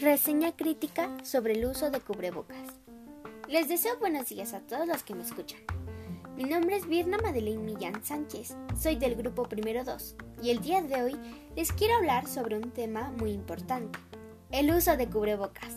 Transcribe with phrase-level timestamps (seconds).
[0.00, 2.56] Reseña crítica sobre el uso de cubrebocas.
[3.48, 5.60] Les deseo buenos días a todos los que me escuchan.
[6.38, 10.80] Mi nombre es Virna Madeleine Millán Sánchez, soy del grupo Primero 2 y el día
[10.80, 11.16] de hoy
[11.54, 13.98] les quiero hablar sobre un tema muy importante,
[14.50, 15.76] el uso de cubrebocas.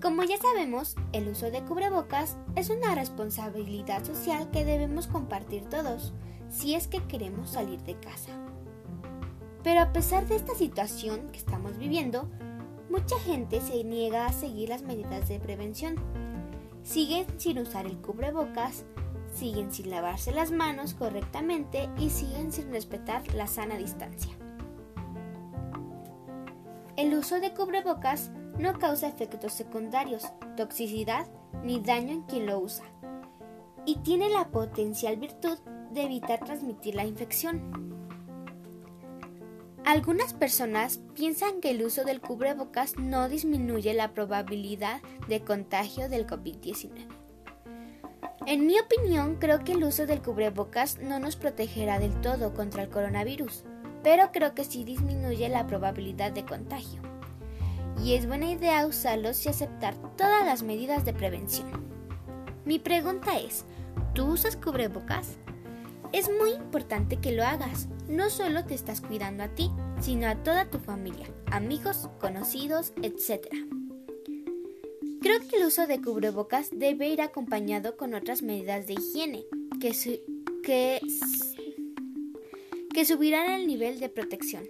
[0.00, 6.14] Como ya sabemos, el uso de cubrebocas es una responsabilidad social que debemos compartir todos
[6.48, 8.32] si es que queremos salir de casa.
[9.62, 12.30] Pero a pesar de esta situación que estamos viviendo,
[12.88, 15.96] mucha gente se niega a seguir las medidas de prevención.
[16.82, 18.84] Siguen sin usar el cubrebocas,
[19.32, 24.32] siguen sin lavarse las manos correctamente y siguen sin respetar la sana distancia.
[26.96, 30.26] El uso de cubrebocas no causa efectos secundarios,
[30.56, 31.28] toxicidad
[31.62, 32.84] ni daño en quien lo usa
[33.88, 35.58] y tiene la potencial virtud
[35.92, 37.97] de evitar transmitir la infección.
[39.88, 46.26] Algunas personas piensan que el uso del cubrebocas no disminuye la probabilidad de contagio del
[46.26, 46.90] COVID-19.
[48.44, 52.82] En mi opinión, creo que el uso del cubrebocas no nos protegerá del todo contra
[52.82, 53.64] el coronavirus,
[54.02, 57.00] pero creo que sí disminuye la probabilidad de contagio.
[58.04, 61.66] Y es buena idea usarlos y aceptar todas las medidas de prevención.
[62.66, 63.64] Mi pregunta es,
[64.12, 65.38] ¿tú usas cubrebocas?
[66.12, 67.88] Es muy importante que lo hagas.
[68.08, 69.70] No solo te estás cuidando a ti,
[70.00, 73.46] sino a toda tu familia, amigos, conocidos, etc.
[75.20, 79.44] Creo que el uso de cubrebocas debe ir acompañado con otras medidas de higiene
[79.80, 79.92] que,
[80.62, 81.00] que,
[82.94, 84.64] que subirán el nivel de protección.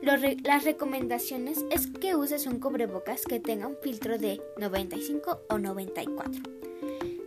[0.00, 6.62] las recomendaciones es que uses un cubrebocas que tenga un filtro de 95 o 94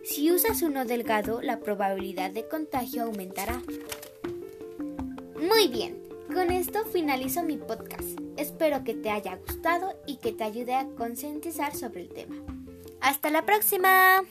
[0.05, 3.61] si usas uno delgado, la probabilidad de contagio aumentará.
[5.35, 8.19] Muy bien, con esto finalizo mi podcast.
[8.37, 12.35] Espero que te haya gustado y que te ayude a concientizar sobre el tema.
[13.01, 14.23] Hasta la próxima.